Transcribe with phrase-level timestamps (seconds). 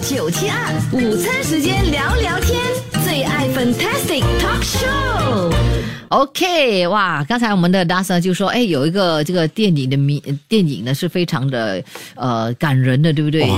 [0.00, 0.56] 九七二
[0.92, 2.60] 午餐时间聊聊天，
[3.04, 5.73] 最爱 Fantastic Talk Show。
[6.08, 11.82] OK，哇，刚才我们的 Dasa 就说，哎，有一个这个电影的名电影呢是非常的
[12.14, 13.48] 呃感人的，对不对？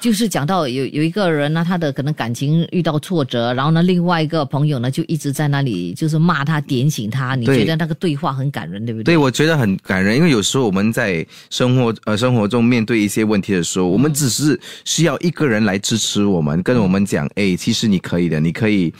[0.00, 7.34] 就是讲到有有一个人呢，他的可能感情遇到挫折，然后呢，另外一个朋友呢就一直在那里就是骂他、点醒他。
[7.34, 9.14] 你觉得那个对话很感人，对不对？
[9.14, 18.94] 对，我觉得很感人，因为有时候我们在生活呃生活中面对一些问题的时候，我们只是需要一个人来支持我们，跟我们讲，哎，其实你可以的，你可以。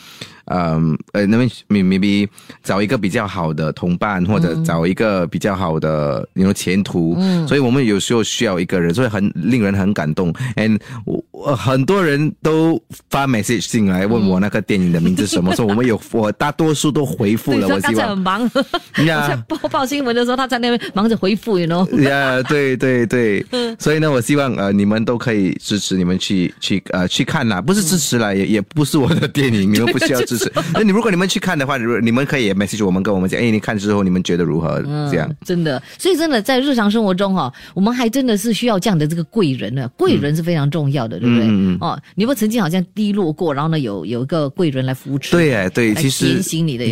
[0.46, 2.28] 嗯呃，那么 maybe
[2.62, 10.32] 找一个比较好的同伴，或者找一个比较好的你说前途，嗯，所以我们有时候需要一个人，所以很令人很感动。
[10.56, 17.94] And 我我很多人都发 message 进来问我那个电影的名字什么，说我们有 我大多数都回复对，了，我希望。
[17.96, 18.50] 才很忙，
[18.98, 21.86] 我呀在报报新闻的时候，他在那边忙着回复，you know。
[22.02, 23.44] 呀对对对，
[23.78, 30.35] 所以呢，我希望呃你们都可以支持，你们去去呃去看啦，不是支持啦，也也不是我的电影，你们不需要支持。
[30.74, 34.80] 那你如果你们去看的话，如你们可以也 message 我们，跟我们讲，哎，你看之后你们觉得如何？
[35.10, 35.30] 这样。
[35.44, 39.88] 真的，所以真的在日常生活中哈、我们还真的是需要这样的这个贵人呢。
[39.96, 41.46] 贵人是非常重要的，对不对？
[41.80, 45.30] 哦，你有没有曾经好像低落过，然后呢有有一个贵人来扶持？
[45.32, 46.40] 对哎，对，其实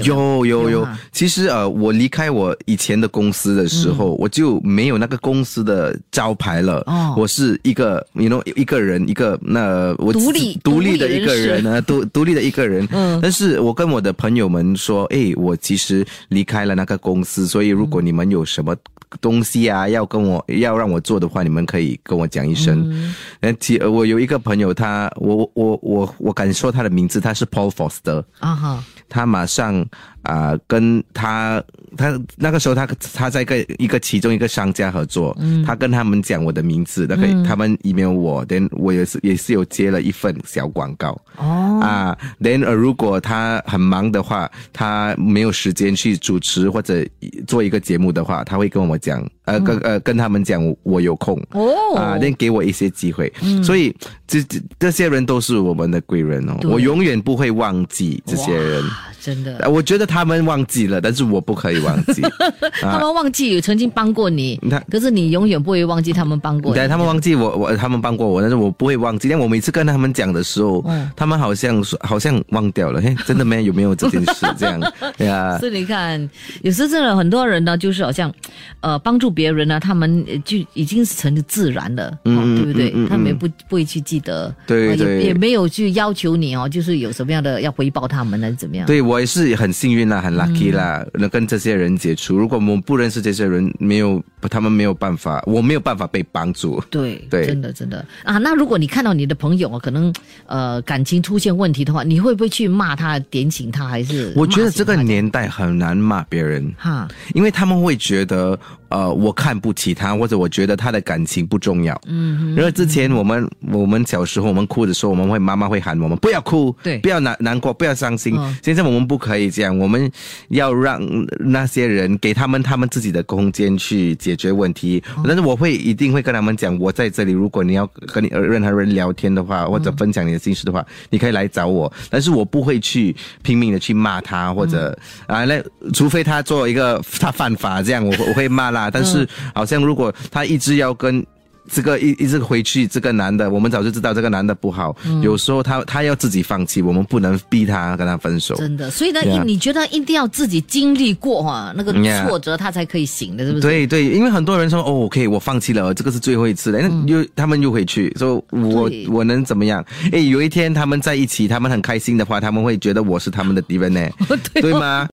[0.04, 0.86] 有有有。
[1.12, 6.82] 其实呃，我离开我以前的公司的时候，我就没有那个公司的招牌了。
[6.86, 12.86] 哦我是一个，you know，一个人，一个那我独立独立的一个人呢，独独立的一个人。
[12.92, 18.74] 嗯但是我跟我的朋友们说，哎，我其实离开了那个公司，所以如果你们有什么
[19.20, 23.14] 东西啊，要跟我要让我做的话，你们可以跟我讲一声。
[23.40, 28.24] 那其呃我有一个朋友，他我我我我敢说他的名字，他是 Paul Foster。
[28.40, 29.84] 啊哈，他马上
[30.24, 31.62] 啊、跟他
[31.98, 41.10] 他那个时候他他在跟一个其中一个商家合作，嗯他跟他们讲我的名字，那个、他们 email 我，then 我也是也是有接了一份小广告。
[41.36, 47.04] 哦，啊，then、呃、如果他很忙的话，他没有时间去主持或者
[47.46, 51.40] 做一个节目的话，他会跟我讲，呃，跟呃跟他们讲我我有空。
[51.52, 53.32] 哦啊，then 给我一些机会，
[53.62, 53.94] 所以
[54.26, 58.82] 这这这些人都是我们的贵人哦，我永远不会忘记这些人。
[59.20, 62.20] 真的，呃我觉得他们忘记了，但是我不可以忘记。
[62.82, 66.78] 他们忘记有曾经帮过你你看，可是你永远不会忘记他们帮过你。
[66.78, 69.30] 对，他们忘记我，我他们帮过我，但是我不会忘记。
[69.30, 74.80] 但我每次跟他们讲的时候，嗯他们好像说好像忘掉了，嘿，真的没有没有这件事这样
[75.18, 75.56] 呀？
[75.58, 76.18] 所以你看，
[76.62, 78.32] 有时真的很多人呢，就是好像，
[78.80, 82.90] 呃，帮助别人呢，他们呃就已经是成自然了，嗯对不对？
[82.90, 88.86] 嗯嗯他们也不不会去记得，呃对也没有去要求你哦，就是有什么样的要回报他们呢，怎么样？
[88.86, 92.36] 对我也是很幸运啦，很 lucky 啦，能跟这些人接触。
[92.36, 96.82] 如果我们不认识这些人，没有他们没有办法，我没有办法被帮助。
[96.90, 98.38] 对对真的真的啊。
[98.38, 100.12] 那如果你看到你的朋友哦，可能
[100.46, 106.72] 呃感情出现问题的话，你会不会去骂他、点醒他，还是我觉得这个年代很难骂别人。
[106.76, 108.58] 哈，因为他们会觉得，
[108.94, 112.00] 呃，我看不起他，或者我觉得他的感情不重要。
[112.06, 118.36] 嗯，因为之前我们我们小时候我们哭的时候，我们会妈妈会喊我们不要哭，对不要难难过，不要伤心。
[118.38, 120.08] 嗯现在我们不可以这样，我们
[120.48, 121.00] 要让
[121.40, 125.02] 那些人给他们他们自己的空间去解决问题。
[125.24, 135.60] 但是我会一定会跟他们讲，我在这里，如果你要跟你呃任何人聊天的话，或者分享你的心事的话，你可以来找我，但是我不会去拼命的去骂他，或者、啊，那
[135.92, 138.83] 除非他做一个他犯法这样，我我会骂啦。
[138.90, 141.24] 但是好像如果他一直要跟。
[141.70, 144.94] 这个一一直回去，这个男的，我们早就知道这个男的不好。
[145.22, 148.54] 有时候他他要自己放弃，我们不能逼他跟他分手。
[148.56, 148.90] 真的。
[148.90, 151.90] 所以呢你觉得一定要自己经历过哈、那个
[152.28, 153.62] 挫折，他才可以醒的，是不是？
[153.62, 159.82] 对对，因为很多人说哦，OK，我放弃了，这个是最后一次了，那又、他们又回去，说我我能怎么样？
[160.12, 164.06] 哎，有一天他们在一起，他们很开心的话，他们会觉得我是他们的敌人呢，
[164.52, 165.08] 对吗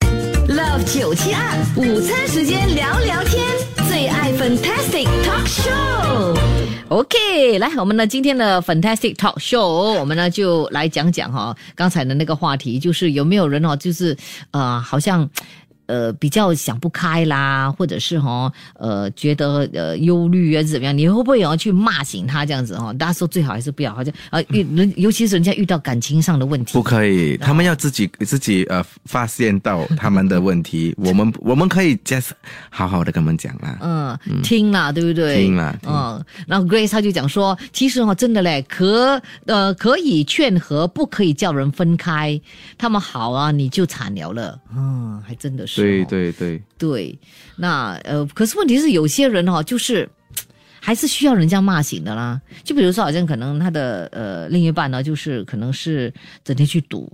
[0.49, 3.41] ？Love 九七二午餐时间聊聊天，
[4.41, 6.35] Fantastic Talk Show。
[6.89, 9.59] OK，来，我们呢今天的 Fantastic Talk Show，
[9.99, 14.17] 我们呢就来讲讲哈、刚才的那个话题，就是有没有人哦，就是
[14.49, 15.29] 呃，好像。
[15.91, 18.49] 呃，比较想不开啦，或者是哈、
[18.79, 20.97] 呃，觉得呃忧虑啊，怎么样？
[20.97, 32.29] 你会不会也要去骂醒他这样子哈、大家说最好还是不要，好像呃，遇人尤其是人家遇到感情上的问题不，可以，他们要自己自己呃发现到他们的问题，我们 我们可以 just
[32.69, 33.77] 好好的跟他们讲啦。
[33.81, 35.43] 嗯，听啦，对不对？
[35.43, 42.39] 听啦听嗯，然后 Grace 他就讲说，其实哈、真的嘞，可呃可以劝和，不可以叫人分开。
[42.77, 44.57] 他们好啊，你就惨了了。
[44.73, 46.07] 嗯，还真的是、对哦。
[46.09, 47.19] 对对，对，
[47.55, 50.09] 那呃，可是问题是有些人哈、就是。
[50.83, 52.41] 还是需要人家骂醒的啦。
[52.63, 56.11] 就比如说，好像可能他的呃另一半呢，就是可能是
[56.43, 57.07] 整天去赌。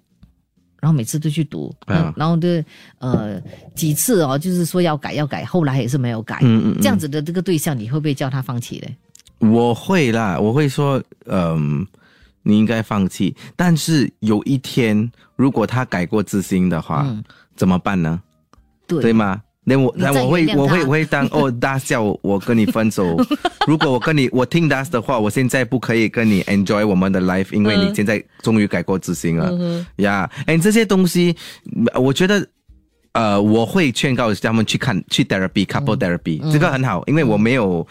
[0.80, 2.64] 然后每次都去赌，啊然后的
[3.00, 3.42] 呃
[3.76, 6.38] 几次哦，就是说要改要改，后来也是没有改。
[6.44, 8.96] 嗯嗯嗯这样子的这个对象，你会不会叫他放弃嘞？
[9.40, 11.86] 我会啦，我会说，嗯、
[12.44, 13.36] 你应该放弃。
[13.58, 17.22] 但是有一天，如果他改过自新的话，嗯
[17.58, 18.22] 怎么办呢？
[18.88, 19.42] 对对吗？
[19.70, 23.18] 那我那我会我会我会当哦，大笑我跟你分手。
[23.68, 30.30] 如果我跟你我听 Das 的话，我现在不可以跟你 enjoy 我们的 life，因为嗯你现在终于改过自新了呀。
[30.46, 31.36] 哎、这些东西，
[31.96, 32.48] 我觉得。
[33.18, 37.86] 呃，我会劝告他们去看去 therapy couple therapy，、这个很好，因为我没有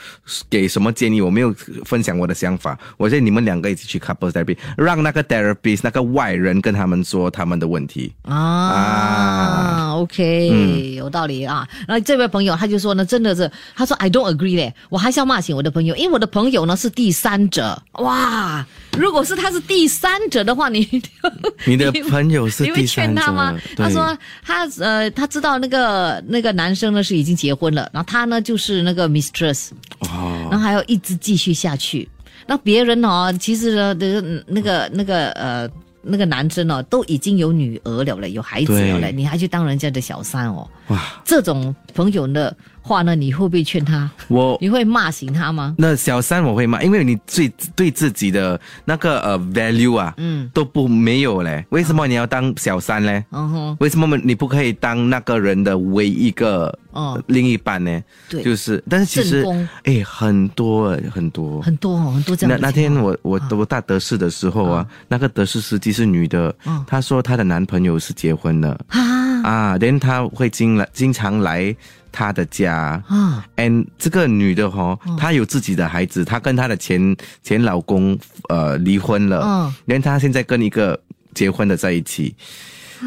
[0.48, 1.52] 给什么建议，我没有
[1.84, 8.12] 分享我的想法，我建议你们两个一起去 couple therapy，让那个 therapist 那个外人跟他们说他们的问题。
[8.22, 11.66] 啊啊，OK，、嗯有道理啊。
[11.88, 17.82] 然后这位朋友他就说呢，真的是，他说 I don't agree 嘞，我还是要骂醒我的朋友，因为我的朋友呢是第三者。
[17.94, 18.64] 哇，
[18.96, 20.88] 如果是他是第三者的话，你
[21.66, 29.68] 你的朋友是你会第三者劝他吗？，他说他呃，他知道那个那个男生呢是已经结婚了，然后他呢就是那个 mistress，
[30.00, 32.08] 哦，然后还要一直继续下去。
[32.46, 35.68] 那别人哦，其实呢，那个那个那个呃。
[36.08, 40.64] 那个男生哦，都已经有女儿了嘞，有孩子了嘞，你还去当人家的小三哦？
[40.86, 44.08] 哇，这种朋友的话呢，你会不会劝他？
[44.28, 45.74] 我你会骂醒他吗？
[45.76, 51.66] 那小三我会骂，因为你最对自己的那个呃 value 啊，嗯，都不没有嘞。
[51.70, 53.24] 为什么你要当小三嘞？
[53.32, 58.02] 嗯哼，为什么你不可以当那个人的唯一一个哦，另一半呢？
[58.28, 59.44] 对，就是，但是其实
[59.84, 61.60] 哎，很多哎很多。
[61.62, 71.74] 很多哦，很多这样那那天我我我大德士的时候啊，那个德士司机是女的，嗯她说她的男朋友是结婚了啊啊，连她会经来经常来
[72.16, 73.02] 她的家。
[73.08, 78.18] 啊 and 这个女的哈、她有自己的孩子，她跟她的前前老公
[78.48, 80.98] 呃离婚了，嗯连她现在跟一个
[81.34, 82.34] 结婚的在一起。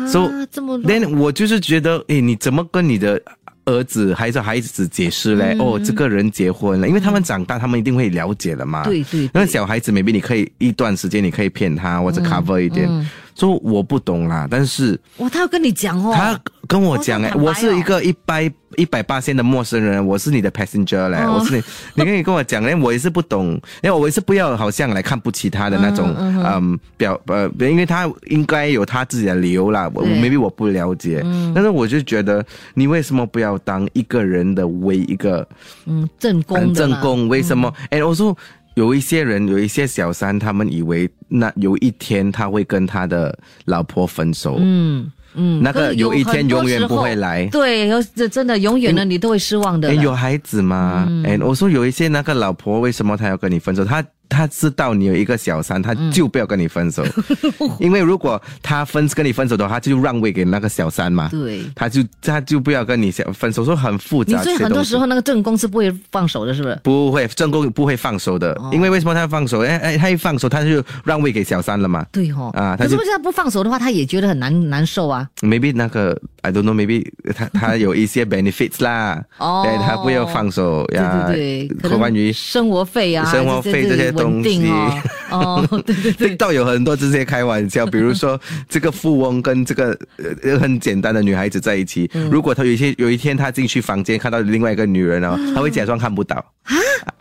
[0.07, 3.19] So，啊，这么 then 我就是觉得，诶，你怎么跟你的
[3.65, 5.55] 儿子还是孩子解释嘞？
[5.57, 8.83] 嗯哦，这个人结婚了，因为他们长大，他们一定会了解了嘛。
[8.83, 12.88] 对对那，小孩子，maybe 你可以一段时间你可以骗他或者 cover 一点。
[12.88, 13.09] 嗯
[13.39, 16.38] 说我不懂啦，但是哇，他要跟你讲哦，他
[16.69, 18.44] 跟我讲哎、我是一个一百
[18.77, 21.39] 一百八线的陌生人，我是你的 passenger 嘞，哦。
[21.39, 21.63] 我是你，
[21.95, 30.13] 你可以跟我讲嘞，我也是不懂，因为我也是不要好像来看不起他的那种，嗯表呃，因为他应该有他自己的理由啦，我对。
[30.21, 31.25] maybe 我不了解，
[31.56, 32.45] 但是我就觉得
[32.75, 35.45] 你为什么不要当一个人的唯一一个
[35.88, 37.27] 嗯正宫很正宫？
[37.27, 37.74] 为什么？
[37.89, 38.38] 哎、我说。
[38.75, 47.45] 有一些人，有一些小三，他们以为那有一天他会跟他的老婆分手，嗯嗯，那个有一天永远不会来。
[47.47, 49.93] 对，有这真的永远呢，你都会失望的。
[49.95, 51.07] 有孩子吗？
[51.25, 53.85] 哎、我说有一些那个老婆，为什么她要跟你分手？
[53.85, 57.03] 她她知道你有一个小三，他就不要跟你分手，
[57.79, 61.27] 因为如果他分跟你分手的话，他就让位给那个小三嘛。
[61.31, 64.41] 对，他就他就不要跟你小分手，说很复杂。
[64.43, 66.79] 所以很多时候那个正宫是不会放手的，是不是？
[66.83, 69.61] 不会，正宫不会放手的，哦因为为什么他要放手？
[69.61, 72.05] 哎哎，他一放手，他就让位给小三了嘛。
[72.11, 77.05] 对哦，啊他是为什么他不放手的话，他也觉得很难难受啊？maybe 那个 I don't know，maybe
[77.35, 81.25] 他他有一些 benefits 啦，哦对他不要放手呀。
[81.27, 81.67] 对
[81.97, 85.01] 关于生活费啊，生活费这些稳定哦，
[85.31, 89.98] 哦，对对对，TikTok 有很多这些开玩笑，比如说这个富翁跟这个
[90.43, 92.29] 呃很简单的女孩子在一起，嗯。
[92.29, 96.36] 如果他有一天有一天他进去房间看到另外一个女人哦，他会假装看不到。
[96.63, 96.75] 啊？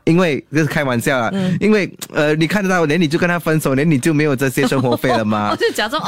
[0.04, 1.56] 因为这是开玩笑啊，嗯。
[1.60, 5.56] 因为呃你看得到，连你就跟他分手，连你就没有这些生活费了吗我？
[5.60, 6.02] 就假装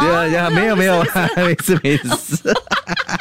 [0.55, 1.05] 没有没有，
[1.37, 2.37] 没事 没事，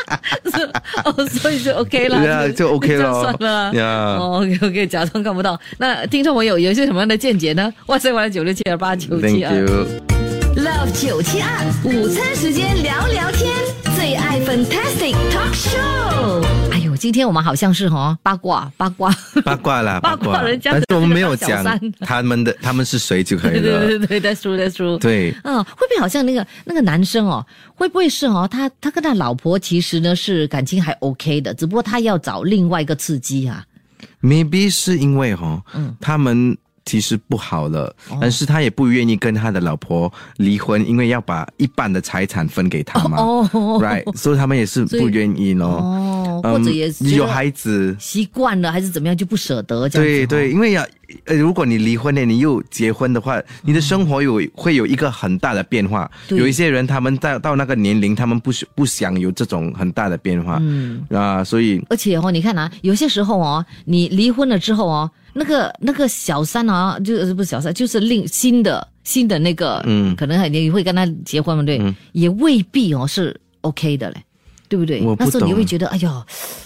[1.06, 3.74] 哦，所以就 OK 了，对啊就 OK 这样咯算了啊。
[3.74, 3.86] 呀
[4.20, 5.60] 哦，OK OK，假装看不到。
[5.78, 7.72] 那听众朋友有一些什么样的见解呢？
[7.88, 9.54] 哇塞，完了九六七二八九七二。
[10.56, 11.50] Love 九七二
[11.86, 13.54] 午餐时间聊聊天，
[13.96, 16.79] 最爱 Fantastic Talk Show。
[17.00, 19.10] 今天我们好像是哦八卦八卦，
[19.44, 23.88] 八卦啦， 八卦人家但是我们没有小讲他们的他们是谁就可以了。
[23.88, 24.98] 对对对，That's true That's true。
[25.00, 33.64] 对，嗯，会不会好像那个那个男生哦，会不会是哦，他他跟他老婆其实呢是感情还 OK 的，只不过他要找另外一个刺激啊。
[34.22, 36.58] maybe 是因为哈、嗯他们
[36.90, 43.20] 其实不好了，但是他也不愿意跟他的老婆离婚，因为要把一半的财产分给他嘛。
[43.20, 43.48] 哦
[43.80, 45.68] Right，所以他们也是不愿意咯。
[45.68, 50.26] 哦哦，或者也是嗯有孩子，习惯了还是怎么样就不舍得这样子、哦。
[50.26, 50.84] 对对，因为要
[51.26, 56.10] 呃，如果你离婚了，你又结婚的话，你的生活有会有一个很大的变化。
[56.28, 56.38] 对。
[56.38, 60.58] 有一些人他们到到那个年龄，他们不是不想有这种很大的变化。
[60.62, 61.06] 嗯。
[61.10, 70.16] 啊，所以而且哦，你看啊，有些时候哦，你离婚了之后哦，那个那个小三啊，就是不是小三，就是另新的新的那个，嗯。
[70.16, 74.18] 可能你会跟他结婚嘛，对，也未必哦是 OK 的嘞，
[74.68, 75.02] 对不对？
[75.02, 75.58] 我不那时候你懂。
[75.58, 76.24] 会觉得，哎呦，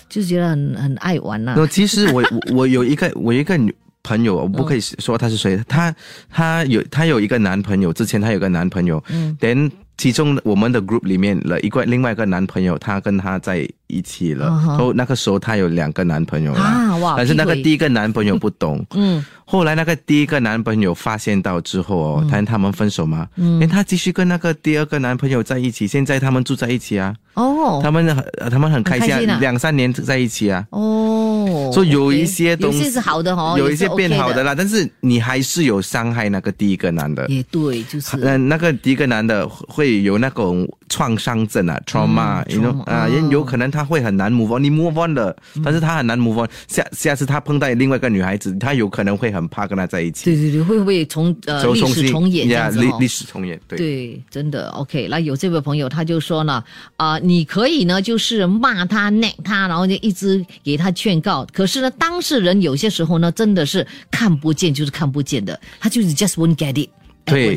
[0.10, 5.96] 就是觉得很很爱玩呐、那其实我我 我有一个我一个女朋友，我不可以说他是谁，他
[6.30, 27.80] 他有他有一个男朋友，之前他有个男朋友，嗯，then 其中我们的 group 里面了一个另外一个男朋友，他跟他在一起了，后那个时候她有两个男朋友了，啊但是那个第一个男朋友不懂， 嗯，后来那个第一个男朋友发现到之后哦，他他们分手嘛，嗯，因他继续跟那个第二个男朋友在一起，现在他们住在一起啊，哦。
[27.82, 30.66] 他们很他们很开心啊两三年在一起啊。
[30.72, 37.26] 哦，所以有一些东西是好的哦，有一些变好的啦，但是你还是有伤害那个第一个男的。
[37.28, 38.18] 也对，就是。
[38.22, 53.78] 嗯，那个第一个男的会有那种创伤症啊，trauma，you know 嗯 trauma，啊，也哦有可能他会很难 move on，你 move on 了，但是他很难 move on，下下次他碰到另外一个女孩子，他有可能会很怕跟她在一起，对对对，会不会重呃历史重演这呀样子哦历历史重演，对。
[53.80, 55.08] 对，真的 OK。
[55.10, 56.64] 那有这位朋友他就说呢，
[56.98, 61.44] 啊、你可以呢就是骂他、neck 他，然后就一直给他劝告。
[61.52, 66.90] 可是呢，当事人有些时候呢，真的是看不见就是看不见的，他就是 just won't get it。
[67.26, 67.56] 对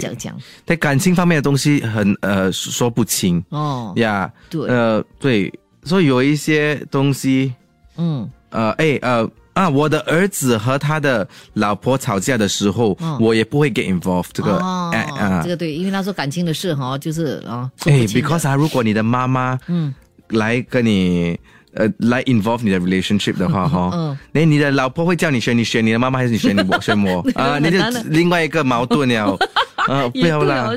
[0.65, 5.53] 在感情方面的东西很呃说不清哦，呀，对呃对，
[5.85, 7.53] 所以有一些东西
[7.97, 19.95] 嗯，呃，哎，呃，啊，我的儿子和他的老婆吵架的时候，我也不会 get involved 这个，哦哎啊这，个对，因为他说感情的事哈，就是啊，哎，because 啊，如果你的妈妈嗯
[20.29, 21.39] 来跟你。
[21.77, 27.59] 呃，来 involve 你的 relationship 的话， 哈，嗯那你的老婆会叫你选你选你的妈妈还是你选你我选我 啊？
[27.59, 27.79] 你就
[28.09, 29.37] 另外一个矛盾了，
[29.89, 30.71] 啊，不要啦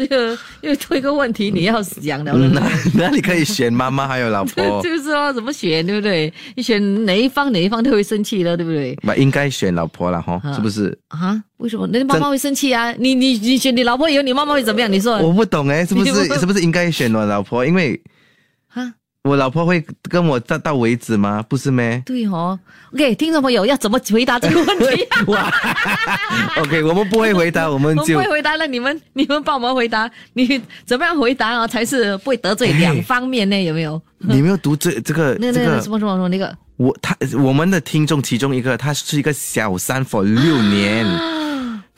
[0.61, 2.61] 又出一个问题，你要讲了，嗯那
[2.93, 6.31] 那你可以选妈妈还有老婆，就是说怎么选，对不对？
[6.55, 8.97] 你选哪一方，哪一方都会生气的，对不对？
[9.01, 10.97] 那应该选老婆了哈，啊是不是？
[11.07, 11.41] 啊？
[11.57, 11.87] 为什么？
[11.87, 12.91] 那妈妈会生气啊？
[12.99, 14.91] 你你你选你老婆以后，你妈妈会怎么样？
[14.91, 17.65] 你说我不懂哎，是不是是不是应该选我老婆？
[17.65, 18.17] 因为啊？
[19.23, 21.43] 我老婆会跟我到到为止吗？
[21.49, 22.01] 不是咩？
[22.05, 22.57] 对哦
[22.93, 25.07] ，OK，听众朋友要怎么回答这个问题？
[25.27, 25.53] 哇
[26.57, 31.67] ，OK，我们不会回答，我 们我们就不会回答了，你们你们帮我们回答，你怎么样回答啊？
[31.67, 33.59] 才是不会得罪哎两方面呢？
[33.61, 34.01] 有没有？
[34.19, 41.05] 你没有读这这个这个那那那什么什么什么那个我他我们的听众其中一个，他是一个小三 for 六年。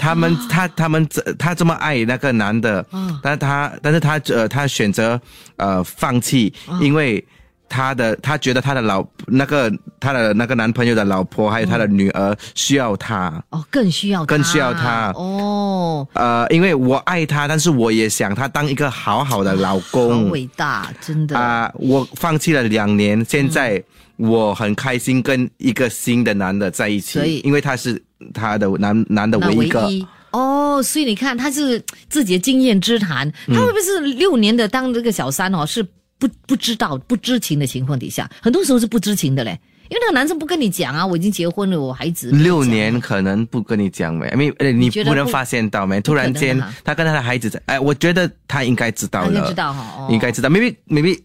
[0.01, 2.84] 他们他他们这他这么爱那个男的，
[3.22, 5.22] 但是他但是他呃他选择
[5.58, 7.24] 呃放弃，因为
[7.71, 14.25] 他的他觉得他的老那个他的那个男朋友的老婆还有他的女儿需要他，哦，更需要他。
[14.25, 15.13] 更需要他。
[15.15, 21.39] 哦，呃，因为我爱他，但是我也想他当一个好好的老好公伟大，真的。
[21.39, 23.81] 啊、我放弃了两年，现在
[24.17, 27.39] 我很开心跟一个新的男的在一所以。
[27.39, 29.89] 起，因为他是他的男男的唯唯一一个。
[29.89, 30.05] 一。
[30.31, 33.55] 哦，所以你看，他是自己的经验之谈，嗯。
[33.55, 35.65] 他会不会是六年的当这个小三哦？
[35.65, 35.85] 是
[36.21, 39.59] 不不知道、不知情的情况底下，很多时候是不知情的嘞。
[39.89, 42.31] 因为那个男生不跟你讲啊，我已经结婚了，我孩子。
[42.31, 51.19] 六年可能不跟你讲没，因为呃你不不能发现到没，突然间他跟他的孩子在，哎，我觉得他应该知道了，应该知道应该知道，maybe maybe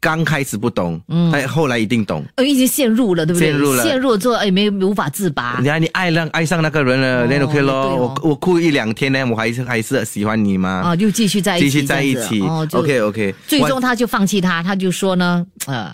[0.00, 2.24] 刚开始不懂，嗯，但后来一定懂。
[2.36, 3.48] 呃，已经陷入了，对不对？
[3.50, 5.66] 陷入了陷入了之后，哎，没无法自拔你。
[5.66, 10.82] 看你爱上爱上那个人了，哦那 OK 也咯，哦我我哭一两天呢，我还是还是喜欢你吗？
[10.84, 12.40] 啊，就继续在一起，继续在一起
[12.72, 15.92] ，OK OK，最终他就放弃他，他就说呢，呃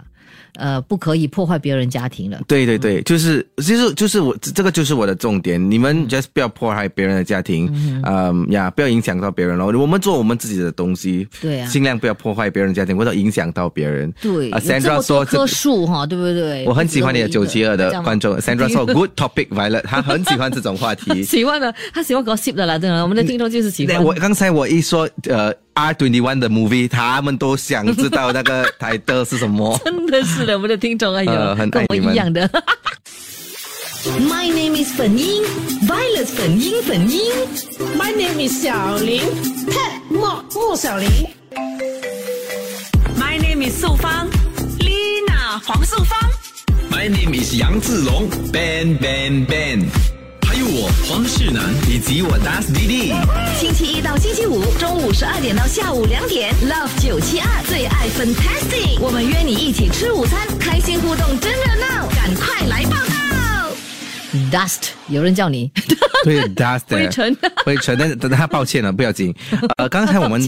[0.57, 2.41] 呃，不可以破坏别人家庭了。
[2.47, 7.71] 对对对，就是就是就是我这这个就是我的重点，你们 just 不要破坏别人的家庭，
[8.05, 9.73] 嗯呀，不要影响到别人咯。
[9.79, 14.13] 我们做我们自己的东西，对啊尽量不要破坏别人的家庭，或者影响到别人。
[14.21, 15.47] 对，啊，Sandra 说棵。
[15.47, 16.65] 树哈，对不对？
[16.67, 21.23] 我很喜欢你的九七二的观众，Sandra 说 说 good topic Violet，他很喜欢这种话题。
[21.25, 24.03] 喜欢的，他喜欢 gossip 的啦，真的，我们的听众就是喜欢。
[24.03, 29.81] 我刚才我一说呃 R twenty one 的 movie，他们都想知道那个台的是什么。
[29.85, 32.49] 真的是的，我们的听众哎呦，呃很跟我爱你们一样的。
[34.05, 35.43] My name is 粉英
[35.87, 37.33] ，Violet 粉英粉英。
[37.97, 39.23] My name is 小林
[39.69, 41.09] ，Pat 莫莫小林。
[43.17, 44.29] My name is 素芳
[44.81, 46.19] ，Lina 黄素芳。
[46.91, 50.12] My name is 杨志龙，Ben Ben Ben。
[50.53, 53.15] 还有我黄世南以及我 Das DD。
[53.59, 63.22] 星期一到星期五中午十二点到下午两点，Love 九七二最爱 Fantastic，我们约你一起吃午餐，开心互动真热闹，赶快来报道。
[64.51, 65.71] Dust，有人叫你。
[66.25, 67.37] 对，dust 灰尘，
[67.67, 69.35] 灰尘，但是但他抱歉了，不要紧。
[69.77, 70.41] 呃，刚才我们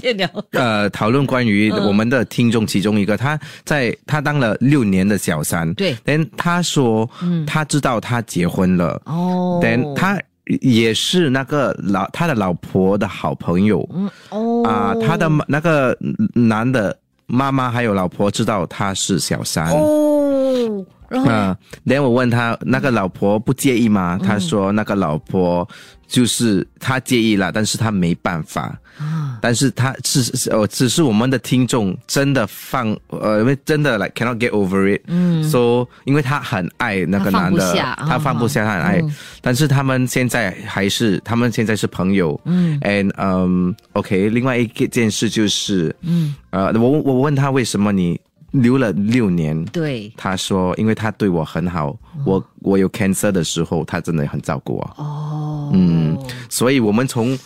[0.53, 1.85] 呃讨论关于嗯。
[1.85, 5.93] 我们的听众其中一个，他在他当了六年的小三，对。
[5.93, 7.09] 嗯但他说，
[7.47, 10.17] 他知道他结婚了，哦，但他
[10.61, 14.63] 也是那个老他的老婆的好朋友，嗯哦。
[14.65, 15.97] 啊、他的那个
[16.35, 19.71] 男的妈妈还有老婆知道他是小三。
[19.73, 20.85] 哦，
[21.15, 21.35] 然后呢？
[21.35, 24.19] 啊，然后我问他那个老婆不介意吗？
[24.21, 24.27] 嗯。
[24.27, 25.67] 他说那个老婆
[26.07, 28.79] 就是他介意了，但是他没办法。
[28.97, 39.03] 啊，但是他是是呃，只是我们的听众真的放呃，因为真的 like cannot get over it，嗯，so 因为他很爱那个男的，下他放不下，他很爱，
[39.41, 48.21] 但是他们现在还是他们现在是朋友，嗯，and 嗯、OK，另外一件事就是，嗯，呃，我我问他为什么你
[48.55, 51.95] 留了六年，对，他说因为他对我很好，
[52.25, 56.19] 我我有 cancer 的时候，他真的很照顾我，哦，嗯，
[56.49, 57.39] 所以我们从。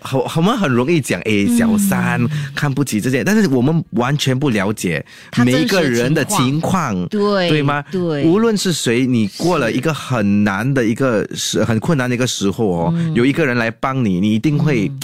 [0.00, 2.20] 好，我们很容易讲，哎，小三、
[2.52, 5.02] 看不起这些，但是我们完全不了解
[5.44, 7.82] 每一个人的情况对对吗？
[7.92, 8.24] 对。
[8.24, 14.94] 无论是谁，你过了一个很难的一个时，很困难的一个时候哦，有一个人来帮你，你一定会、对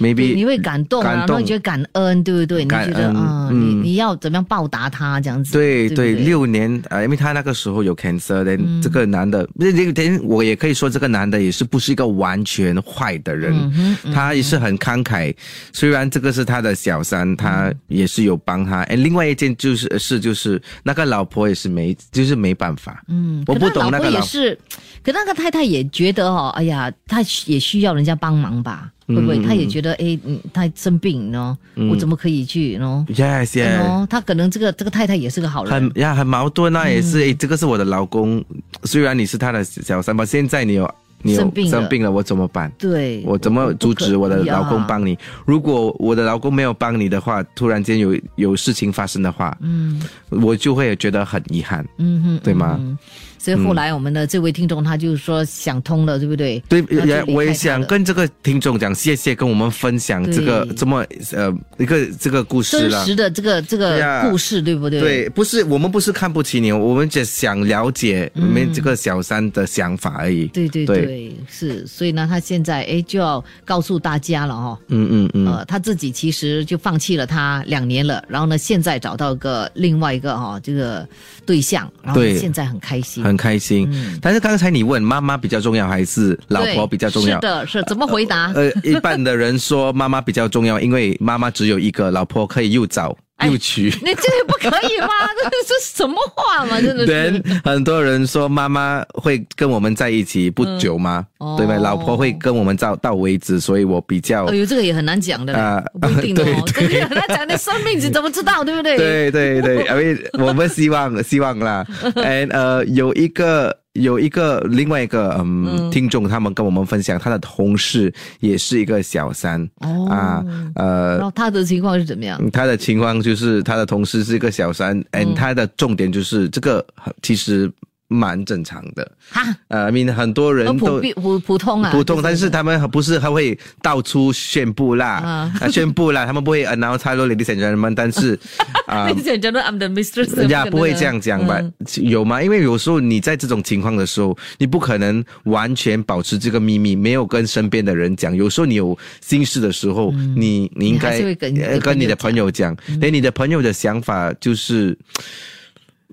[0.00, 2.64] maybe 你会感动啊，感动然后你觉得感恩，对不对？
[2.64, 5.52] 你觉得啊，嗯你你要怎么样报答他这样子？
[5.52, 15.34] 对不对，六年啊、呃因为他那个时候有 cancer，的、这个男的，不是这个，我也可以说这个男的也是不是一个完全坏的人，他也是很慷慨。
[15.72, 18.82] 虽然这个是他的小三，他也是有帮他。
[18.84, 23.02] 哎，另外一件就是是就是那个老婆也是没，就是没办法。
[23.08, 24.58] 嗯，我不懂那个老老婆也是，
[25.02, 28.90] 可那个太太也觉得哦，哎呀，她也需要人家帮忙吧？
[29.06, 29.42] 会不会？
[29.42, 31.56] 他也觉得，哎，嗯，他生病呢，
[31.90, 33.80] 我怎么可以去呢？yes yes。
[33.80, 38.44] 哦，她可能这个这个太太也是个好人很，呀，很矛盾啊，也是，哎，这个是我的老公，
[38.84, 40.88] 虽然你是他的小三吧，现在你有
[41.22, 42.70] 你有生病了生病了，我怎么办？
[42.78, 45.10] 对，我怎么阻止我的老公帮你？
[45.10, 45.18] 你？
[45.44, 52.76] 如果我的老公没有帮你的话，突然间有有事情发生的话，嗯，我就会觉得很遗憾，嗯哼，对吗？
[52.80, 52.98] 嗯
[53.42, 56.62] 所以后来我们的这位听众他就说想通了，对不对？
[56.68, 63.04] 对，也我也想跟这个听众讲，谢谢跟我们分享这个这么呃一个这个故事了。
[63.04, 65.00] 真实的这个这个故事，对不对？
[65.00, 70.46] 对，不是我们不是看不起你，我们只想了解你们这个小三的想法而已。
[70.46, 71.04] 对对对。
[71.04, 81.04] 对，是，所以呢，他现在哎就要告诉大家了哈、嗯嗯嗯，呃，他自己其实就放弃了他两年了，然后呢，现在找到个另外一个哈、这个
[81.44, 83.90] 对象，然后现在很开心，很开心。
[84.20, 87.36] 但是刚才你问妈妈比较重要还是老婆比较重要？
[87.36, 88.52] 是的，是怎么回答？
[88.54, 93.84] 呃，一半的人说妈妈比较重要，因为妈妈只有一个，老婆可以又找哎又娶。
[94.02, 95.08] 你这也不可以吗？
[95.66, 96.80] 这是什么话嘛？
[96.80, 97.42] 真的是。
[97.64, 101.26] 很多人说妈妈会跟我们在一起不久吗？
[101.40, 101.74] 嗯对吧？
[101.76, 104.44] 哦老婆会跟我们到到为止，所以我比较。
[104.46, 106.64] 哎呦，这个也很难讲的嘞，啊不一定的哦。
[106.74, 108.96] 对 这个很难讲，你生命你怎么知道，对不对？
[108.96, 119.60] 对对对，因为 我们希望希望啦，and 呃有一个有一个另外一个嗯听众，他们跟我们分享，他的同事也是一个小三。
[119.80, 120.08] 哦。
[120.08, 120.44] 啊，
[120.76, 122.38] 呃然后他的情况是怎么样？
[122.42, 125.34] 嗯他的情况就是他的同事是一个小三，嗯，嗯。
[125.34, 126.84] 他的重点就是这个
[127.20, 127.70] 其实
[128.12, 138.38] 蛮正常的，哈，呃，I mean 很多人都都普普普通啊，普通，但是他们不是还会到处宣布啦， 宣布啦，他们不会 announce hello ladies and gentlemen，但是
[138.86, 139.08] 啊。
[139.08, 141.58] 你讲讲到 I'm the mistress，人家不会这样讲吧？
[141.60, 141.72] 嗯
[142.02, 142.42] 有吗？
[142.42, 148.34] 因为有时候你在这种情况的时候，你不可能完全保持这个秘密，没有跟身边的人讲。
[148.34, 152.76] 有时候你有心事的时候，你你应该跟你的呃跟你的朋朋友讲。
[153.00, 154.96] 那你的朋友的想法就是。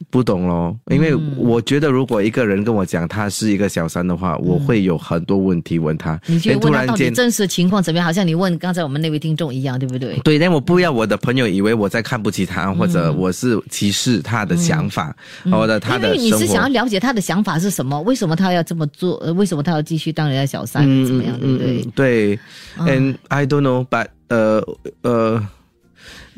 [0.09, 6.19] 不懂咯，因为嗯我觉得如果一个人跟我讲他是一个小三的话，我会有很多问题问他。
[6.25, 8.05] 你就但突问他到底然间，真实情况怎么样？
[8.05, 10.17] 好像你问刚才我们那位听众一样，对不对？
[10.23, 15.15] 对，但我不要我的朋友以为我在看不起他，或者我是歧视他的想法，
[15.51, 16.39] 或者他的因为你。
[16.39, 18.01] 是想要了解他的想法是什么？
[18.03, 19.17] 为什么他要这么做？
[19.17, 20.83] 呃为什么他要继续当人家小三？
[21.05, 21.37] 怎么样？
[21.39, 21.83] 对不对？
[21.95, 22.39] 对
[22.77, 24.63] ，and I don't know, but 呃
[25.01, 25.45] 呃，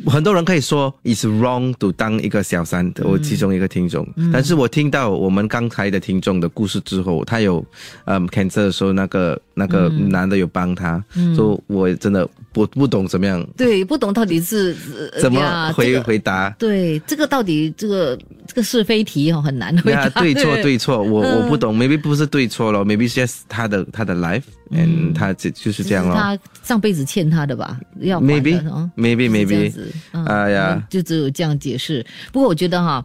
[0.05, 7.63] 很多人可以说 is wrong to 当一个小三，我其中一个听众，但是我听到我们刚才的听众的故事之后，他有
[8.05, 11.35] 嗯 cancer 的时候，那个那个男的有帮他，嗯。
[11.35, 14.75] 所以我真的不不懂怎么样对，不懂到底是
[15.13, 16.49] 呃怎么回这个回答。
[16.57, 20.03] 对，这个到底这个这个是非题哦，很难回答。
[20.03, 21.41] 呀，对错 对错，我嗯。
[21.41, 26.15] 我不懂，maybe 不是对错了 m a y b e just 他的他的 life，嗯，他就就是这样了。
[26.15, 28.89] 他上辈子欠他的吧，要还的 Maybe 哦。
[28.95, 32.05] maybe 就是这样 maybe，子嗯哎呀就只有这样解释。
[32.31, 33.03] 不过我觉得哈，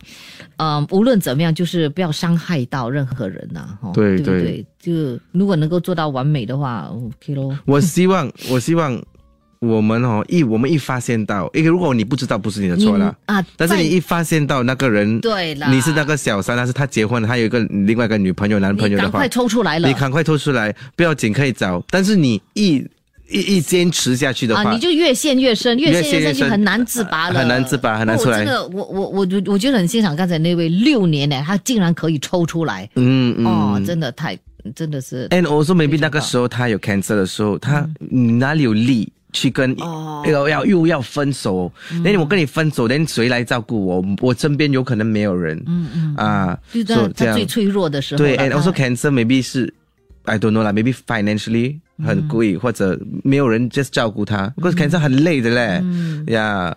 [0.58, 4.66] 嗯、无论怎么样，就是不要伤害到任何人呐、哈，对对不对对？
[4.78, 7.58] 就如果能够做到完美的话，OK 咯。
[7.64, 9.00] 我希望 我希望
[9.58, 13.14] 我们哦一我们一发现到，因为如果你不知道，不是你的错啦。
[13.26, 19.94] 啊，但是你一发现到那个人，对啦你是那个小三，但是他结婚了，他有一个另外一个女朋友、男朋友的话你赶快，抽出来了你。
[19.94, 21.82] 赶快抽出来，不要紧可以找。
[21.90, 22.86] 但是你一
[23.28, 33.46] 一一坚持下去的话，啊，你就越陷越深，越陷越深就很难自拔了，很难自拔很难出来哦这个我我我我我觉得很欣赏刚才那位六年呢，他竟然可以抽出来，嗯嗯。
[33.46, 34.38] 哦，真的太
[34.74, 41.70] 真的是 And also maybe 那个时候他有 cancer 的时候，他你哪里有力去跟哦要要又要分手？
[42.02, 44.04] 那、我跟你分手，那谁来照顾我？
[44.20, 45.60] 我身边有可能没有人。
[45.66, 49.72] 嗯嗯啊，就在最脆弱的时候对了，and also 他 cancer maybe 是
[50.26, 55.82] I don't know 啦，maybe financially 很贵，或者没有人 just 照顾他，可是 cancer 很累的嘞。
[56.32, 56.76] 呀，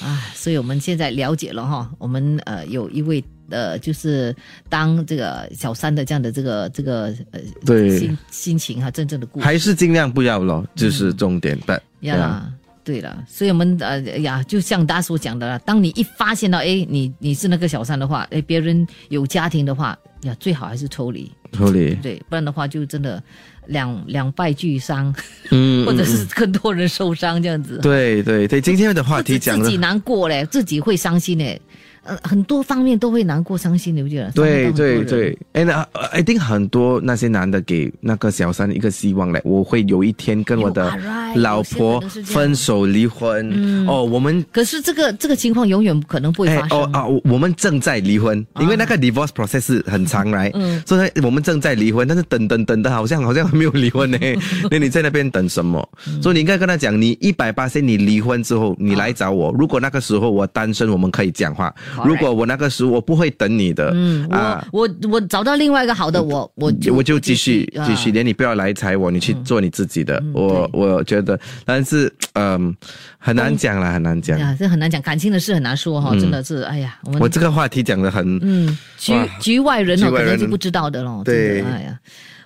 [0.00, 4.34] 啊，所以我们现在了解了哈，我们呃有一位呃就是
[4.68, 7.98] 当这个小三的这样的这个这个呃对。
[7.98, 9.44] 心心情哈，真正的故事。
[9.44, 11.58] 还是尽量不要咯，就是重点。
[11.66, 12.52] But 呀。
[12.84, 23.22] 对了，所以我们呃呀，就像大家所讲的啦，当你一发现到哎，你你是那个小三的话，哎，别人有家庭的话，呀，最好还是抽离，totally，对，不然的话就真的
[23.68, 25.14] 两两败俱伤，
[25.50, 27.78] 嗯 或者是更多人受伤这样子。
[27.78, 31.60] 对对对，今天的话题讲的自己难过嘞，自己会伤心嘞，
[32.04, 34.30] 呃，很多方面都会难过、伤心，你不觉得？
[34.32, 40.92] 对对对，哎，那呃一定很多那些男的给那个小三一个希望嘞，我会有一天跟我的
[41.34, 43.86] 老婆分手离婚。
[43.88, 46.78] 哦，我们可是这个这个情况永远可能不会哎发生。
[46.78, 50.82] 哦啊，我我们正在离婚，因为那个 divorce process 是很长来，嗯。
[50.86, 54.18] 所以我们正在离婚，但是等等等的好像好像还没有离婚呢，
[54.70, 55.88] 那你在那边等什么？
[56.06, 56.22] 嗯。
[56.22, 64.66] 所以你应该跟他讲，你一百八十你离婚之后，你来找我，如果那个时候我单身，我们可以讲话如果我那个时候我不会等你的，嗯，啊。
[64.72, 70.22] 我我我找到另外一个好的，我我我就继续啊继续，连你不要来踩我，你去做你自己的。
[70.32, 72.74] 我我觉得，但是嗯，
[73.18, 81.22] 很难讲啦，很难讲这很难讲，感情的事很难说哈，真的是，哎呀，我我这个话题讲的很，嗯，局局外人哦，局外人可能就不知道的咯。
[81.24, 81.98] 真对的哎呀，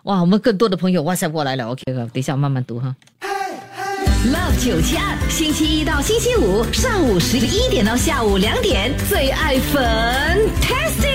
[0.04, 2.94] 哇，我们更多的朋友 WhatsApp 过来了，OK 了，等一下我慢慢读哈。
[4.26, 11.06] Love 九七二，星期一到星期五上午十一点到下午两点，最爱 Fantastic。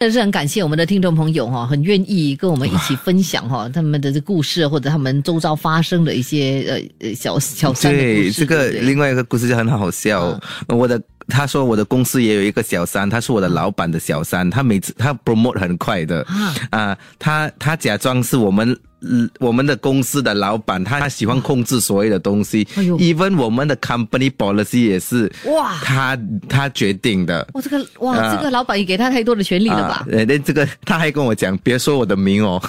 [0.00, 6.64] 真的是很感谢我们的听众朋友哈，很愿意跟我们一起分享哈他们的这故事或者他们周遭发生的一些
[7.00, 10.36] 呃呃小小三的故 对，这个另外一个故事就很好笑。
[10.66, 18.76] 我的他说我的公司也有一个小三，他是我的老板的小三，他每次他 promote 很快的啊啊，他他假装是我们。
[19.06, 25.74] 嗯我们的公司的老板，他他喜欢控制所有的东西、哎 e v e n 我们的 company policy 也是哇。
[25.82, 27.46] 他他决定的。
[27.52, 28.36] 哇，这个哇，啊。
[28.36, 30.06] 这个老板也给他太多的权利了吧？
[30.08, 32.60] 那这个他还跟我讲，别说我的名哦。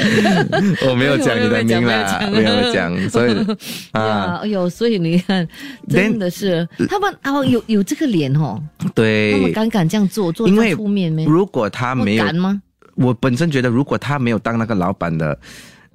[0.88, 3.36] 我没有讲你的名啦，没有讲，所以，
[3.92, 5.46] 啊，哎呦，所以你看，
[5.90, 6.66] 真的是。
[6.88, 9.02] 他们啊，有有这个脸哦，他
[9.42, 11.24] 们，敢敢这样做，做这因为出面没？
[11.26, 12.62] 如果他没有敢吗？
[13.00, 15.38] 我本身觉得，如果他没有当那个老板的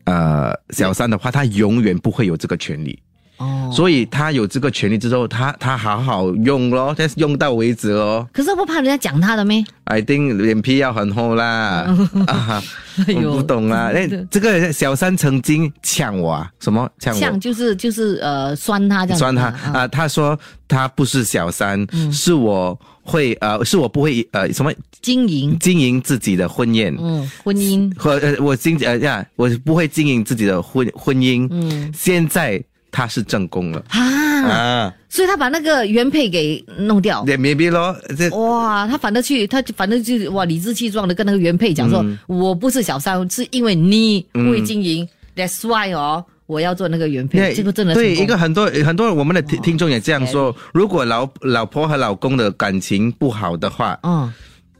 [0.05, 2.99] 呃小三的话，他永远不会有这个权利。
[3.37, 8.25] 哦，所以他有这个权利之后，他他好好用咯，但是用到为止哦。
[8.31, 11.85] 可是不怕人家讲他的咩？I think 脸皮要很厚啦。
[12.27, 12.63] 啊，
[13.05, 13.91] 哎呦我不懂啦。
[13.93, 17.19] 哎对，这个小三曾经呛我啊，什么呛我？
[17.19, 26.93] 像就是就是呃酸他这样子，酸他啊啊、他说他不是小三，是我会呃，是我不会呃什么经营，经营自己的婚宴。
[26.99, 31.47] 嗯，婚姻，和呃，我经呃呀，我不会经营自己的婚婚姻。
[31.51, 31.93] 嗯。
[31.95, 33.85] 现在他是正宫了。
[33.89, 34.01] 啊，
[34.49, 37.23] 啊，所以他把那个原配给弄掉。
[37.27, 42.17] 也 maybe 咯，这哇，他反正去，他反正就是哇，理直气壮的跟那个原配讲说，嗯。
[42.27, 54.31] 我不是小三，是因为你不会经营、t h a t s why 哦，我要做那个原配，这个真的对一个很多很多我们的听听众也这样说，如果老老婆和老公的感情不好的话，嗯，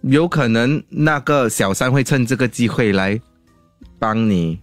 [0.01, 3.19] 有可能那个小三会趁这个机会来
[3.97, 4.59] 帮你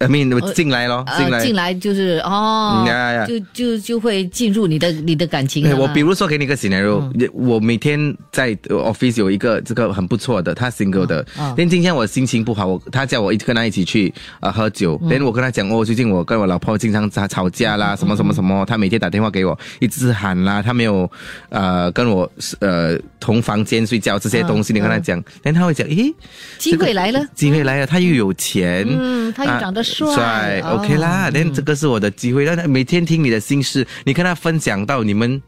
[0.00, 1.44] I mean 进来咯，进呃，来。
[1.44, 1.54] 进。
[1.54, 2.86] 来就是哦
[3.28, 7.02] 就就就会进入你的你的感情对，我比如说给你一个 scenario，、
[7.34, 11.24] 我每天在呃 office 有一个这个很不错的，他 single 的。
[11.38, 21.10] 嗯但今天我心情不好，我他叫我一跟他一起去呃喝酒，但、我跟他讲哦，最近我跟我老婆经常吵吵架啦，什么什么什么，他每天打电话给我，一直喊啦，他没有
[21.50, 26.14] 呃跟我呃同房间睡觉这些东西，你跟他讲，但他会讲，咦，
[26.56, 35.42] 机会来了，机会来了，他又有钱，嗯他又长得帅，OK 啦，但、这个是我的机会，让他每天听你的心事，你跟他分享到你们。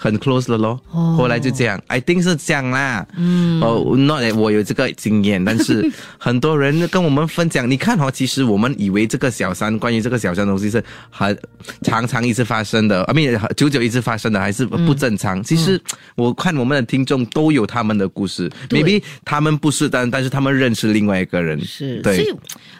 [0.00, 1.16] 很 close 了咯，哦。
[1.18, 3.04] 后来就这样，I think 是这样啦。
[3.16, 5.84] 嗯，哦 that 我有这个经验，但是
[6.16, 11.36] 很多人跟我们分享，你看哦，其实我们以为这个小三，关于这个小三的东西是很
[11.82, 15.16] 常常一直发生的啊，没有久久一直发生的，还是不正嗯。
[15.18, 15.42] 常。
[15.42, 15.80] 其实
[16.14, 22.34] 我看我们的听众都有他们的故事，maybe 他们不是，但但是他们认识另外一个人，是，所对以，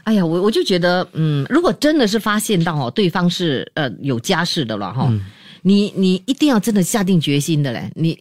[0.04, 5.24] 哎呀，我我就觉得，嗯，如果真的是发现到哦，对方是呃有家室的了哈、嗯
[5.62, 8.18] 你你一定要真的下定决心的嘞，你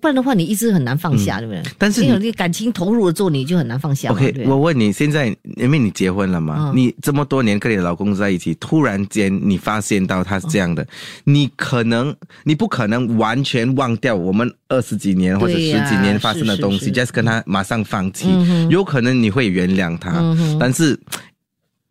[0.00, 1.60] 不然的话，你一直很难放下，对不对？
[1.60, 6.76] 嗯但是你因为你感情投入了之后，你就很难放下 OK，我问你，现在因为你结婚了嘛，嗯。
[6.76, 10.84] 你这么多年跟你的老公在一起，突然间你发现到他是这样的，
[11.22, 16.84] 你可能你不可能完全忘掉我们二十几年或者十几年发生的东西是。
[16.86, 20.98] 是是，just 跟他马上放弃，嗯有可能你会原谅他，嗯但是。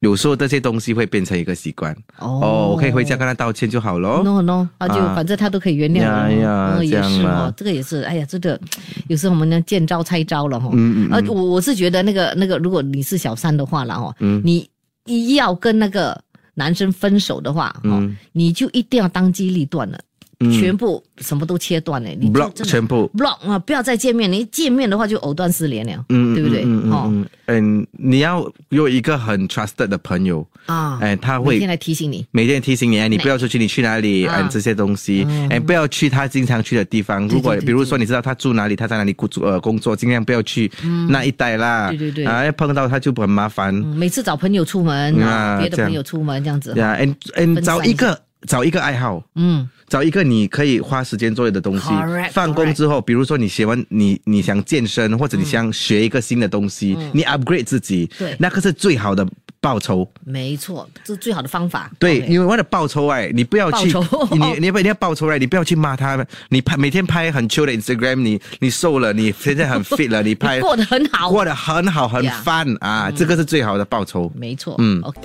[0.04, 1.96] 有时候这些东西会变成一个习惯。
[2.20, 4.22] 哦，我可以回家跟他道歉就好了。
[4.22, 5.16] No No，他就、啊。
[5.16, 8.60] 反正他都可以原谅了，呀呀嗯，也是哦，这个也是，哎呀，真的，
[9.08, 11.12] 有时候我们呢见招拆招了哈、哦，嗯嗯嗯。
[11.14, 14.14] 呃，我我是觉得那个那个，如果你是小三的话了哈、
[14.44, 14.68] 你
[15.06, 16.22] 一要跟那个
[16.54, 18.18] 男生分手的话，哈、嗯。
[18.34, 20.04] 你就一定要当机立断了，嗯
[20.40, 26.64] 全部什么都切断了，你就 block 全部，block 啊，不要再见面，你一见面的话就藕断丝连了，嗯，对不对？
[26.66, 34.36] 嗯嗯你要有一个很 trusted 的朋友，啊，哎，他会每天来提醒你，每天提醒你，哎，你不要出去，你去哪里，啊。
[34.36, 37.28] 哎，这些东西，哎，不要去他经常去的地方。
[37.28, 40.72] 如果比如说你知道他住哪里，他在哪里工作呃工作，尽量不要去
[41.10, 41.90] 那一带啦。
[41.90, 42.26] 对对对。
[42.26, 43.76] 啊，碰到他就很麻烦。
[43.76, 45.14] 嗯，每次找朋友出门
[45.60, 49.24] 别的朋友出门这样子，呀，嗯嗯，分散找一个找一个爱好。
[49.36, 58.38] 嗯，找一个你可以花时间做的东西 Correct，放工之后，比如说你写完你你想健身，或者你想学一个新的东西，你 upgrade 自己，嗯对。
[58.40, 59.26] 那个是最好的
[59.60, 60.10] 报酬。
[60.26, 74.32] 没错，这是最好的方法，对因为为了报酬哎，你不要去报酬，你你要你要报酬哎，你不要去骂他，你拍每天拍很 chill 的 Instagram，你你瘦了，你现在很 fit 了，你拍 过得很好，过得很好，很 fun 啊，这个是最好的报酬。
[74.36, 75.02] 没错，嗯。
[75.04, 75.22] OK。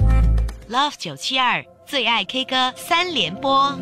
[0.71, 3.75] Love 九七二最爱 K 歌三连播。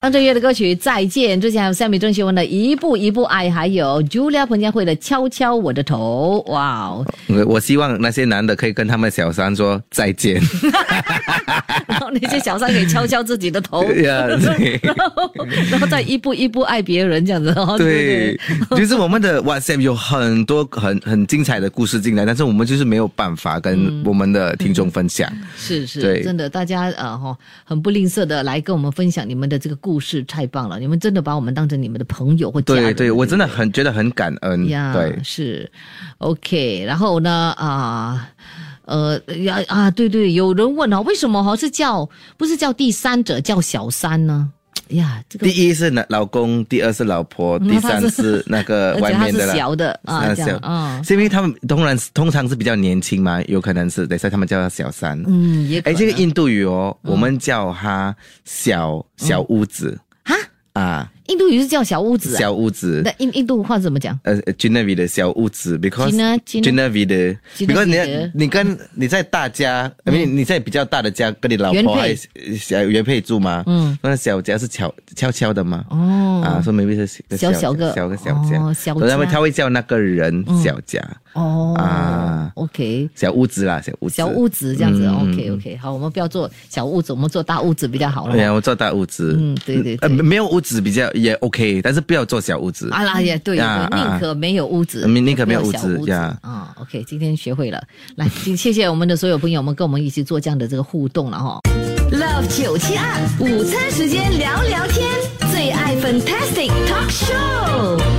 [0.00, 6.42] 张震岳的歌曲《再见》，之前还有夏米郑秀文的《一步一步爱》，还有 Julia 彭佳慧的《敲敲我的头》。
[6.50, 7.06] 哇哦！
[7.28, 10.40] 我我希望那些男的可以跟他们小三说再见。
[11.86, 15.32] 然后那些小三可以敲敲自己的头， 然后
[15.70, 17.76] 然后再一步一步爱别人这样子哦。
[17.78, 18.38] 对，
[18.70, 25.30] 就是 我们的 WhatsApp 有很多很很精彩的故事进来，但是我们就是没有办法跟我们的听众分享。
[25.56, 30.78] 是是，对真的，大家呃哈很不吝啬的来跟我们分享你们的这个故事，太棒了！
[30.78, 32.84] 你们真的把我们当成你们的朋友或家人。
[32.84, 34.68] 对对，我真的很觉得很感恩。
[34.68, 35.70] 呀，对，是
[36.18, 36.84] ，OK。
[36.86, 38.30] 然后呢，啊、
[38.84, 44.52] 呃，呀啊，对对，有人问啊，为什么哈是叫不是叫第三者叫小三呢？
[44.96, 49.54] 呀，这个第一是男老公，第二是老婆，第三是那个 外面的啦。
[49.54, 55.20] 小的啊，小，啊，是因为他们通然通常是比较年轻嘛，有可能是，等一下他们叫他小三。
[55.26, 59.98] 嗯，也哎，这个印度语哦，我们叫他小小屋子。
[60.24, 60.34] 啊，
[60.72, 63.00] 啊，印度语是叫小屋子啊，小屋子。
[63.04, 64.18] 那印印度话怎么讲？
[64.24, 67.04] 呃 g e n e v i 的小屋子，because Gina- Gina- g e n e v i
[67.06, 67.84] 的 Genevieve，because
[68.34, 73.64] 你你跟你在大家，I mean 你在比较大的家，跟你老婆还是小原配住吗？
[73.66, 75.84] 嗯，那小家是悄悄悄的吗？
[75.90, 76.42] 哦。
[76.44, 77.92] 啊，说 maybe 是个小小个。
[77.94, 81.00] 小个小家，哦小所以他们家他会叫那个人小家，
[81.34, 83.08] 哦啊，OK。
[83.14, 88.32] 小屋子啦，小屋子，小屋子这样子、嗯 o k OK，好，我们不要做小屋子，我们做大屋子比较好了。
[88.32, 92.90] 对呀，我做大屋子，嗯对对呃，没有屋子比较也 OK，但是不要做小屋子。
[92.90, 96.74] 啊啦也对，啊宁可没有屋子，嗯宁可没有屋子小屋子呀啊。
[96.80, 97.82] OK，今天学会了，
[98.16, 101.60] 来，今谢谢我们的所有朋友们跟我们一起做这样的这个互动了哈。
[102.10, 105.08] Love 九七二午餐时间聊聊天，
[105.50, 108.11] 最爱 Fantastic Talk Show。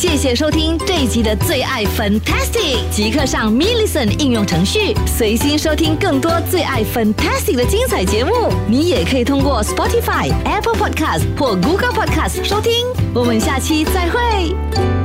[0.00, 8.32] 谢谢收听这一集的最爱 Fantastic，即刻上 m i l l i c e n 应用程序，随心收听更多最爱 Fantastic 的精彩节目。
[8.66, 12.72] 你也可以通过 Spotify、Apple Podcast 或 Google Podcast 收听。
[13.12, 14.99] 我们下期再会。